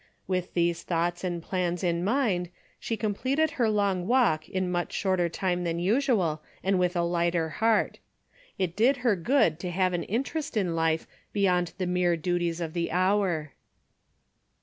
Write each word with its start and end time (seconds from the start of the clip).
With 0.25 0.55
these 0.55 0.81
thoughts 0.81 1.23
and 1.23 1.43
plans 1.43 1.83
in 1.83 2.03
mind 2.03 2.49
she 2.79 2.97
completed 2.97 3.51
her 3.51 3.69
long 3.69 4.07
walk 4.07 4.49
in 4.49 4.71
much 4.71 4.93
shorter 4.93 5.29
time 5.29 5.63
than 5.63 5.77
usual 5.77 6.41
and 6.63 6.79
with 6.79 6.95
a 6.95 7.03
lighter 7.03 7.49
heart. 7.61 7.99
It 8.57 8.75
did 8.75 8.97
her 9.05 9.15
good 9.15 9.59
to 9.59 9.69
have 9.69 9.93
an 9.93 10.01
interest 10.05 10.57
in 10.57 10.75
life 10.75 11.05
beyond 11.33 11.73
the 11.77 11.85
mere 11.85 12.17
duties 12.17 12.59
of 12.59 12.73
the 12.73 12.91
hour. 12.91 13.51